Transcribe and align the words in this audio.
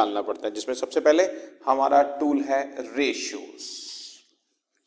निकालना 0.00 0.22
पड़ता 0.22 0.46
है, 0.46 0.54
जिसमें 0.54 0.74
सबसे 0.76 1.00
पहले 1.00 1.24
हमारा 1.66 2.02
टूल 2.20 2.40
है 2.48 2.62
रेशियोज 2.96 3.68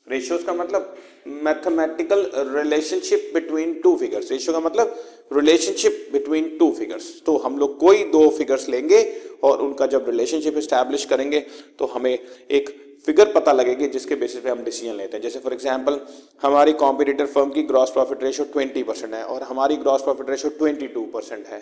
रेशियोज 0.08 0.44
का 0.44 0.54
मतलब 0.54 0.96
mathematical 1.44 2.26
relationship 2.48 3.30
between 3.34 3.74
two 3.82 3.96
figures 3.98 4.32
ratio 4.32 4.54
का 4.54 4.60
मतलब 4.60 4.96
रिलेशनशिप 5.34 6.08
बिटवीन 6.14 6.50
टू 6.60 6.70
फिगर्स 6.72 7.06
तो 7.26 7.38
हम 7.38 7.58
लोग 7.58 7.78
कोई 7.80 8.04
दो 8.12 8.30
फिगर्स 8.30 8.68
लेंगे 8.70 9.02
और 9.44 9.62
उनका 9.62 9.86
जब 9.88 10.10
रिलेशनशिप 10.10 10.58
स्टैब्लिश 10.60 11.06
करेंगे 11.06 11.40
तो 11.80 11.86
हमें 11.86 12.12
एक 12.12 12.70
फिगर 13.06 13.32
पता 13.32 13.52
लगेगी 13.52 13.88
जिसके 13.88 14.16
बेसिस 14.16 14.42
पे 14.42 14.50
हम 14.50 14.64
डिसीज़न 14.64 14.96
लेते 14.96 15.18
हैं। 15.18 15.22
जैसे 15.24 15.40
फॉर 15.40 15.54
एग्जांपल 15.54 16.00
हमारी 16.44 16.74
कॉम्पिटिटर 16.84 17.26
फर्म 17.28 17.50
की 17.52 17.64
ग्रॉस 17.72 17.92
प्रॉफिट 17.92 18.24
रेशियो 18.24 18.46
20 18.54 18.84
परसेंट 18.84 19.14
है 19.14 19.24
और 19.26 19.44
हमारी 19.44 19.76
ग्रॉस 19.78 20.04
प्रॉफिट 20.04 20.30
रेशियो 20.30 20.52
22 20.60 21.06
परसेंट 21.14 21.46
है। 21.48 21.62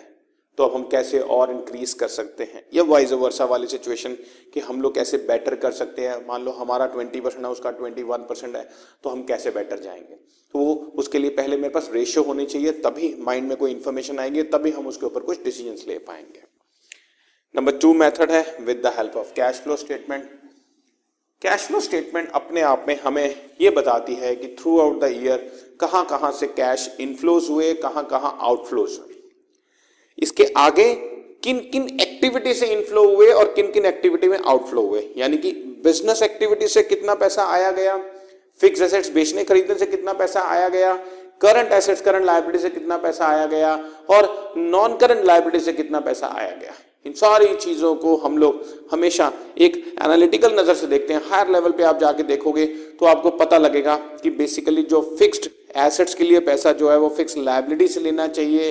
तो 0.58 0.64
अब 0.64 0.74
हम 0.74 0.82
कैसे 0.88 1.18
और 1.18 1.50
इंक्रीज 1.50 1.92
कर 1.92 2.08
सकते 2.08 2.44
हैं? 2.44 2.64
या 2.74 2.82
वाइज 2.82 3.12
वर्सा 3.12 3.44
वाली 3.44 3.66
सिचुएशन 3.66 4.16
कि 4.54 4.60
हम 4.60 4.82
लोग 4.82 4.94
कैसे 4.94 5.16
बेटर 5.18 5.54
कर 5.54 5.72
सकते 5.72 6.06
हैं? 6.08 6.26
मान 6.26 6.44
लो 6.44 6.50
हमारा 6.50 6.86
20 6.86 7.20
परसेंट 7.20 7.44
है, 7.44 7.50
उसका 7.50 7.70
21 7.70 8.26
परसेंट 8.28 8.56
है 8.56 8.68
तो 9.04 9.10
हम 9.10 9.22
कैसे 9.22 9.50
बेटर 9.50 9.78
जाएँगे? 9.78 10.14
तो 10.54 10.58
वो, 10.58 10.74
उसके 10.74 11.18
लिए 11.18 11.30
पहले 11.30 11.56
मेरे 11.56 11.68
पास 11.68 11.90
रेशियो 11.92 12.24
होनी 12.24 12.46
चाहिए, 12.46 12.72
तभी 12.72 13.14
माइंड 13.18 13.48
में 13.48 13.56
कोई 13.56 13.70
इन्फॉर्मेशन 13.70 14.18
आएगी, 14.18 14.42
तभी 14.42 14.70
हम 14.70 14.86
उसके 14.86 15.06
ऊपर 15.06 15.20
कुछ 15.20 15.42
डिसीज़न 15.44 15.76
ले 15.88 15.98
पाएँगे। 15.98 16.42
नंबर 17.56 17.72
टू 17.72 17.92
मेथड 17.94 18.30
है 18.30 18.56
with 18.60 18.82
the 18.86 18.92
help 18.96 19.16
of 19.16 19.32
cash 19.32 19.56
flow 19.56 19.76
statement 19.76 20.24
cash 21.42 21.60
flow 21.60 21.80
statement 21.80 22.30
अपने 22.30 22.60
आप 22.60 22.84
में 22.88 22.98
हमें 23.00 23.50
ये 23.60 23.70
बताती 23.70 24.14
है 24.14 24.34
कि 24.36 24.48
थ्रू 24.60 24.78
आउट 24.80 25.00
द 25.00 25.10
ईयर 25.12 25.38
कहाँ 25.80 26.04
कहाँ 26.06 26.32
से 26.32 26.46
कैश 26.46 26.96
इनफ्लोज 27.00 27.48
हुए 27.50 27.72
कहाँ 27.74 28.06
कहाँ 28.06 28.36
आउटफ्लोज 28.40 28.98
हुए। 29.00 29.11
इसके 30.18 30.44
आगे 30.56 30.92
किन 31.44 31.58
किन 31.72 31.88
एक्टिविटी 32.00 32.54
से 32.54 32.66
इनफ्लो 32.66 33.04
हुए 33.06 33.30
और 33.30 33.52
किन 33.52 33.70
किन 33.72 33.86
एक्टिविटी 33.86 34.28
में 34.28 34.38
आउटफ्लो 34.38 34.82
हुए? 34.82 35.02
यानी 35.16 35.36
कि 35.36 35.52
बिज़नेस 35.84 36.22
एक्टिविटी 36.22 36.68
से 36.68 36.82
कितना 36.82 37.14
पैसा 37.14 37.44
आया 37.44 37.70
गया? 37.70 37.96
फिक्स 38.60 38.80
एसेट्स 38.82 39.10
बेचने 39.10 39.44
खरीदने 39.44 39.78
से 39.78 39.86
कितना 39.86 40.12
पैसा 40.12 40.40
आया 40.50 40.68
गया? 40.68 40.94
करंट 41.40 41.72
एसेट्स 41.72 42.00
करंट 42.00 42.24
लाइबिलिटी 42.24 42.58
से 42.58 42.68
कितना 42.70 42.96
पैसा 42.96 43.26
आया 43.26 43.46
गया? 43.46 43.74
और 44.10 44.54
नॉन 44.56 44.96
करंट 44.96 45.24
लाइबिलिटी 45.24 45.64
से 45.64 45.72
कितना 45.72 46.00
पैसा 46.00 46.26
आया 46.28 46.50
गया? 46.50 46.72
इन 47.06 47.12
सारी 47.12 47.54
चीज़ों 47.54 47.94
को 47.94 48.16
हम 48.16 48.36
लोग 48.38 48.62
हमेशा 48.92 49.32
एक 49.58 49.76
एनालिटिकल 50.04 50.52
नज़र 50.60 50.74
से 50.74 50.86
देखते 50.86 51.14
हैं। 51.14 51.20
हायर 51.30 51.48
लेवल 51.50 51.70
पे 51.70 51.82
आप 51.82 51.98
जाके 52.00 52.22
देखोगे 52.22 52.66
तो 53.00 53.06
आपको 53.06 53.30
पता 53.32 53.58
लगेगा 53.58 53.96
कि 54.22 54.30
बेसिकली 54.32 54.82
जो 54.84 55.00
फिक्स्ड 55.18 55.48
एसेट्स 55.78 56.14
के 56.14 56.24
लिए 56.24 56.40
पैसा 56.42 56.72
जो 56.72 56.90
है 56.90 56.98
वो 56.98 57.08
फिक्स 57.08 57.36
लाइबिलिटी 57.38 57.88
से 57.88 58.00
लेना 58.00 58.26
चाहिए। 58.28 58.70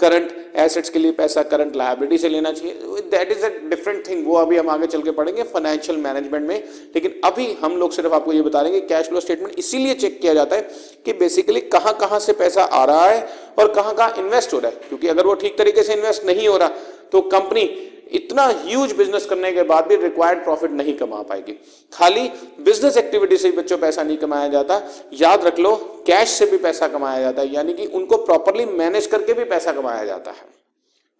करंट 0.00 0.30
एसेट्स 0.54 0.90
के 0.90 0.98
लिए 0.98 1.12
पैसा 1.12 1.42
करंट 1.42 1.76
लाइबिलिटी 1.76 2.18
से 2.18 2.28
लेना 2.28 2.50
चाहिए। 2.52 3.02
That 3.10 3.30
is 3.32 3.44
a 3.44 3.48
different 3.68 4.08
thing 4.08 4.26
वो 4.26 4.36
अभी 4.36 4.56
हम 4.56 4.68
आगे 4.70 4.86
चल 4.86 5.02
के 5.02 5.10
पढ़ेंगे 5.10 5.42
फाइनेंशियल 5.42 5.98
मैनेजमेंट 5.98 6.48
में। 6.48 6.56
लेकिन 6.94 7.20
अभी 7.24 7.52
हम 7.62 7.76
लोग 7.76 7.92
सिर्फ़ 7.92 8.14
आपको 8.14 8.32
ये 8.32 8.42
बता 8.42 8.62
देंगे 8.62 8.80
कैश 8.80 9.08
फ्लो 9.08 9.20
स्टेटमेंट 9.20 9.58
इसीलिए 9.58 9.94
चेक 9.94 10.20
किया 10.20 10.34
जाता 10.34 10.56
है 10.56 10.62
कि 11.04 11.12
बेसिकली 11.12 11.60
कहाँ 11.60 11.96
कहाँ 12.00 12.18
से 12.18 12.32
पैसा 12.32 12.62
आ 12.62 12.84
रहा 12.84 13.06
है 13.06 13.26
और 13.58 13.72
कहाँ 13.74 13.94
कहाँ 13.94 14.14
इन्वेस्ट 14.18 14.54
हो 14.54 14.58
रहा 14.58 14.70
है। 14.70 14.88
क्योंकि 14.88 15.08
अगर 15.08 15.26
वो 15.26 15.34
ठीक 15.34 15.58
तरीके 15.58 15.82
से 15.82 15.94
इन्वेस्ट 15.94 16.24
नहीं 16.24 16.48
हो 16.48 16.56
रहा 16.56 16.68
तो 17.12 17.20
कंपनी 17.20 17.62
इतना 18.12 18.42
ह्यूज 18.46 18.92
बिज़नेस 18.92 19.26
करने 19.26 19.50
के 19.52 19.62
बाद 19.62 19.86
भी 19.86 19.96
रिक्वायर्ड 19.96 20.42
प्रॉफिट 20.44 20.70
नहीं 20.70 20.92
कमा 20.96 21.20
पाएगी। 21.22 21.52
खाली 21.92 22.28
बिज़नेस 22.60 22.96
एक्टिविटी 22.96 23.36
से 23.36 23.50
बच्चों 23.50 23.78
पैसा 23.78 24.02
नहीं 24.02 24.16
कमाया 24.16 24.48
जाता। 24.48 24.80
याद 25.12 25.44
रख 25.44 25.58
लो 25.58 25.70
कैश 26.06 26.30
से 26.30 26.46
भी 26.46 26.56
पैसा 26.58 26.88
कमाया 26.88 27.20
जाता 27.20 27.42
है, 27.42 27.52
यानी 27.54 27.72
कि 27.72 27.86
उनको 27.88 28.16
प्रॉपरली 28.16 28.64
मैनेज 28.66 29.06
करके 29.06 29.32
भी 29.32 29.44
पैसा 29.46 29.72
कमाया 29.72 30.04
जाता 30.04 30.30
है। 30.30 30.50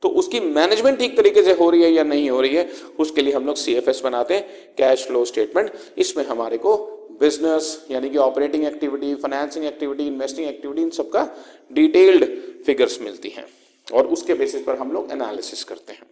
तो 0.03 0.09
उसकी 0.11 0.41
मैनेजमेंट 0.41 0.99
ठीक 0.99 1.17
तरीके 1.17 1.43
से 1.43 1.53
हो 1.53 1.69
रही 1.71 1.83
है 1.83 1.91
या 1.91 2.03
नहीं 2.05 2.29
हो 2.31 2.41
रही 2.41 2.55
है, 2.55 2.69
उसके 2.99 3.23
लिए 3.23 3.33
हम 3.33 3.47
लोग 3.47 3.57
सीएफएस 3.57 4.01
बनाते 4.05 4.35
हैं 4.35 4.75
कैश 4.79 5.07
फ्लो 5.07 5.25
स्टेटमेंट 5.25 5.73
इसमें 5.99 6.25
हमारे 6.27 6.59
को 6.59 6.77
बिज़नेस 7.21 7.87
यानी 7.91 8.11
कि 8.11 8.19
operating 8.19 8.65
activity 8.65 9.15
financing 9.17 9.65
activity 9.65 10.07
investing 10.07 10.49
activity 10.49 10.83
इन 10.83 10.91
सबका 10.91 11.29
डिटेल्ड 11.73 12.25
फिगर्स 12.67 13.01
मिलती 13.01 13.29
हैं। 13.29 13.47
और 13.87 14.07
उसके 14.07 14.35
बेसिस 14.35 14.63
पर 14.63 14.77
हम 14.79 14.93
लोग 14.93 15.13
एनालिसिस 15.13 15.65
करते 15.65 15.93
हैं। 15.93 16.07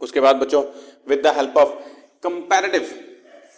उसके 0.00 0.20
बाद 0.20 0.36
बच्चों 0.36 0.62
with 1.08 1.22
the 1.22 1.32
help 1.36 1.56
of 1.56 1.74
comparative 2.22 2.88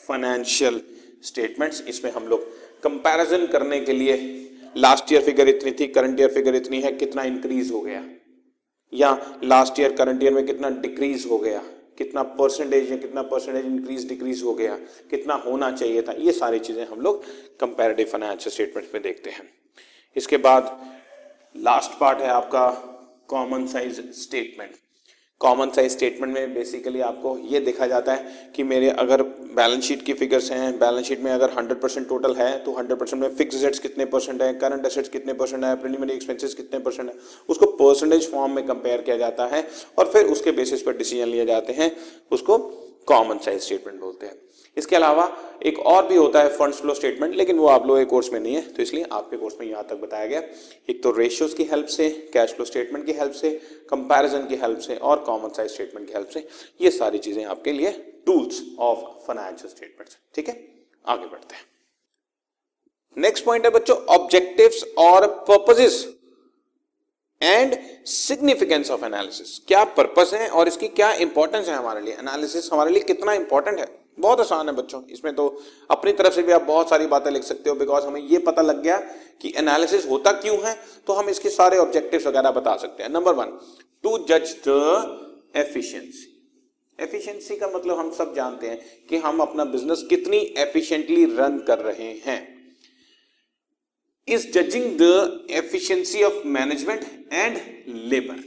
financial 0.08 0.80
statements 1.24 1.82
इसमें 1.88 2.10
हम 2.12 2.26
लोग 2.28 2.46
कंपैरिजन 2.84 3.46
करने 3.46 3.80
के 3.80 3.92
लिए 3.92 4.16
लास्ट 4.76 5.12
ईयर 5.12 5.22
फिगर 5.22 5.48
इतनी 5.48 5.72
थी 5.72 5.86
करंट 5.86 6.20
ईयर 6.20 6.30
फिगर 6.30 6.54
इतनी 6.54 6.80
है, 6.80 6.92
कितना 6.92 7.22
इंक्रीज 7.22 7.70
हो 7.72 7.80
गया? 7.80 8.04
या 8.92 9.38
लास्ट 9.44 9.80
ईयर 9.80 9.92
करंट 9.92 10.22
ईयर 10.22 10.34
में 10.34 10.46
कितना 10.46 10.68
डिक्रीज 10.80 11.26
हो 11.30 11.38
गया? 11.38 11.62
कितना 11.98 12.22
परसेंटेज 12.22 12.90
या 12.90 12.96
कितना 12.96 13.22
परसेंटेज 13.22 13.64
इंक्रीज 13.66 14.08
डिक्रीज 14.08 14.42
हो 14.42 14.54
गया? 14.54 14.76
कितना 15.10 15.34
होना 15.46 15.70
चाहिए 15.72 16.02
था? 16.02 16.12
ये 16.12 16.32
सारी 16.32 16.58
चीज़ें 16.58 16.86
हम 16.86 17.00
लोग 17.00 17.24
कंपैरेटिव 17.60 18.06
फाइनेंशियल 18.06 18.52
स्टेटमेंट 18.52 18.88
में 18.94 19.02
देखते 19.02 19.30
हैं। 19.30 19.48
इसके 20.16 20.36
बाद 20.36 20.78
लास्ट 21.56 21.98
पार्ट 22.00 22.18
है 22.18 22.28
आपका 22.28 22.68
common 23.28 23.66
size 23.66 24.00
statement 24.14 24.70
common 25.40 25.70
size 25.70 25.92
statement 25.92 26.32
में 26.34 26.54
बेसिकली 26.54 27.00
आपको 27.00 27.36
ये 27.50 27.60
देखा 27.60 27.86
जाता 27.86 28.14
है 28.14 28.50
कि 28.56 28.62
मेरे 28.62 28.88
अगर 28.98 29.22
बैलेंस 29.56 29.84
शीट 29.84 30.02
की 30.02 30.12
फिगर्स 30.12 30.50
हैं 30.52 30.72
बैलेंस 30.78 31.06
शीट 31.06 31.20
में 31.20 31.30
अगर 31.32 31.50
100 31.52 31.76
परसेंट 31.82 32.08
टोटल 32.08 32.34
है 32.34 32.50
तो 32.64 32.72
100 32.72 32.98
परसेंट 33.00 33.22
में 33.22 33.28
फिक्स 33.36 33.56
एसेट्स 33.56 33.78
कितने 33.78 34.04
परसेंट 34.04 34.42
है 34.42 34.52
करंट 34.54 34.86
एसेट्स 34.86 35.08
कितने 35.08 35.32
परसेंट 35.32 35.64
है 35.64 35.74
प्रिलिमिनरी 35.76 36.14
एक्सपेंसेस 36.14 36.54
कितने 36.54 36.80
परसेंट 36.80 37.08
है, 37.08 37.14
उसको 37.48 37.66
परसेंटेज 37.66 38.30
फॉर्म 38.30 38.54
में 38.54 38.66
कंपेयर 38.66 39.00
किया 39.00 39.16
जाता 39.16 39.46
है 39.46 39.66
और 39.98 40.10
फिर 40.12 40.26
उसके 40.26 40.52
बेसिस 40.52 40.82
पर 40.82 40.96
डिसीज़न 40.96 41.28
लिए 41.28 41.46
जाते 41.46 41.72
हैं, 41.72 41.90
उसको 42.32 42.58
कॉमन 43.08 43.38
साइज़ 43.38 43.62
स्टेटमेंट 43.62 44.00
बोलते 44.00 44.26
हैं। 44.26 44.34
इसके 44.76 44.96
अलावा 44.96 45.24
एक 45.66 45.78
और 45.80 46.06
भी 46.06 46.16
होता 46.16 46.42
है 46.42 46.48
फंड्स 46.56 46.80
फ्लो 46.80 46.94
स्टेटमेंट 46.94 47.34
लेकिन 47.36 47.58
वो 47.58 47.66
आप 47.68 47.86
लोगों 47.86 47.98
के 47.98 48.04
कोर्स 48.10 48.32
में 48.32 48.38
नहीं 48.40 48.54
है 48.54 48.60
तो 48.72 48.82
इसलिए 48.82 49.06
आपके 49.12 49.36
कोर्स 49.36 49.56
में 49.60 49.66
यहाँ 49.66 49.84
तक 49.88 50.00
बताया 50.02 50.26
गया। 50.26 50.42
एक 50.88 51.02
तो 51.02 51.10
रेशियोज 51.12 51.54
की 51.54 51.64
हेल्प 51.64 51.86
से 51.88 52.08
कैश 52.32 52.52
फ्लो 52.54 52.64
स्टेटमेंट 52.66 53.06
की 53.06 53.12
हेल्प 53.12 53.32
से 53.32 53.50
कंपैरिजन 53.90 54.46
की 54.46 54.56
हेल्प 54.56 54.78
से 54.78 54.96
और 54.96 55.24
कॉमन 55.24 55.48
साइज़ 55.56 55.72
स्टेटमेंट 55.72 56.06
की 56.06 56.12
हेल्प 56.12 56.28
से 56.28 56.46
ये 56.80 56.90
सारी 56.90 57.18
चीज़ें 57.18 57.44
आपके 57.46 57.72
लिए 57.72 57.90
टूल्स 58.26 58.62
ऑफ़ 58.80 59.04
फाइनेंशियल 59.26 59.68
स्टेटमेंट 59.68 60.16
ठीक 60.34 60.48
है? 60.48 60.56
आगे 61.04 61.26
बढ़ते 61.26 61.54
हैं। 61.54 61.64
नेक्स्ट 63.16 63.44
पॉइंट 63.44 63.64
है 63.64 63.70
बच्चों 63.70 63.96
ऑब्जेक्टिव्स 64.14 64.84
और 64.98 65.26
purposes 65.48 66.04
and 67.40 67.76
significance 68.06 68.90
of 68.90 69.04
analysis 69.04 69.58
क्या 69.68 69.84
पर्पस 69.92 70.30
है 70.34 70.48
और 70.48 70.68
इसकी 70.68 70.88
क्या 70.90 71.12
इंपॉर्टेंस 71.14 71.68
है 71.68 71.74
हमारे 71.74 72.00
लिए? 72.00 72.14
एनालिसिस 72.14 72.72
हमारे 72.72 72.90
लिए 72.90 73.02
कितना 73.02 73.32
इंपॉर्टेंट 73.34 73.78
है? 73.78 73.88
बहुत 74.18 74.40
आसान 74.40 74.68
है 74.68 74.74
बच्चों, 74.74 75.02
इसमें 75.04 75.34
तो 75.34 75.62
अपनी 75.90 76.12
तरफ़ 76.12 76.34
से 76.34 76.42
भी 76.42 76.52
आप 76.52 76.62
बहुत 76.62 76.90
सारी 76.90 77.06
बातें 77.06 77.30
लिख 77.30 77.42
सकते 77.42 77.70
हो 77.70 77.76
बिकॉज़ 77.76 78.04
हमें 78.04 78.20
ये 78.22 78.38
पता 78.38 78.62
लग 78.62 78.82
गया 78.82 78.96
कि 79.40 79.52
एनालिसिस 79.56 80.08
होता 80.10 80.32
क्यों 80.32 80.56
है 80.64 80.76
तो 81.06 81.12
हम 81.12 81.28
इसके 81.28 81.50
सारे 81.50 81.78
ऑब्जेक्टिव्स 81.78 82.26
वगैरह 82.26 82.50
बता 82.50 82.76
सकते 82.76 83.02
हैं। 83.02 83.10
नंबर 83.10 83.34
वन 83.34 83.58
टू 84.04 84.16
जज 84.28 84.54
द 84.68 85.52
एफिशिएंसी 85.56 86.26
एफिशिएंसी 86.98 87.56
का 87.56 87.66
मतलब 87.66 87.98
हम 87.98 88.10
सब 88.12 88.34
जानते 88.34 88.66
हैं 88.66 88.78
कि 89.08 89.16
हम 89.16 89.40
अपना 89.40 89.64
बिज़नेस 89.66 90.02
कितनी 90.08 90.38
एफिशिएंटली 90.58 91.24
रन 91.36 91.58
कर 91.58 91.78
रहे 91.78 92.12
हैं। 92.26 92.40
Is 94.28 94.50
judging 94.52 94.98
the 95.00 95.46
efficiency 95.50 96.22
of 96.22 96.46
management 96.46 97.00
and 97.32 97.58
labour 97.88 98.42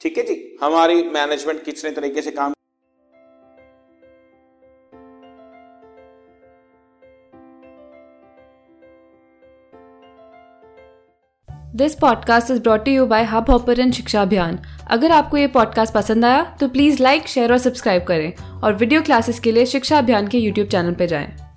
ठीक 0.00 0.18
है 0.18 0.24
जी? 0.24 0.58
हमारी 0.62 1.02
मैनेजमेंट 1.02 1.64
कितने 1.64 1.90
तरीके 1.90 2.22
से 2.22 2.30
काम 2.30 2.54
this 11.76 11.94
podcast 11.94 12.50
is 12.50 12.60
brought 12.60 12.88
you 12.88 13.06
by 13.06 13.24
Hubhopper 13.50 13.90
Shiksha 13.90 14.22
Abhiyan 14.22 14.58
अगर 14.90 15.10
आपको 15.10 15.36
ये 15.36 15.46
पॉडकास्ट 15.46 15.94
पसंद 15.94 16.24
आया 16.24 16.56
तो 16.60 16.68
प्लीज़ 16.68 17.02
लाइक 17.02 17.28
शेयर 17.28 17.52
और 17.52 17.58
सब्सक्राइब 17.58 18.04
करें 18.04 18.60
और 18.60 18.74
वीडियो 18.74 19.02
क्लासेस 19.02 19.40
के 19.40 19.52
लिए 19.52 19.66
शिक्षा 19.66 19.98
अभियान 19.98 20.28
के 20.28 20.38
यूट्यूब 20.38 20.68
चैनल 20.68 20.94
पर 20.94 21.06
जाएँ। 21.06 21.49